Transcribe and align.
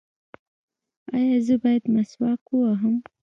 ایا 1.17 1.37
زه 1.45 1.55
باید 1.63 1.83
مسواک 1.95 2.43
ووهم؟ 2.49 2.95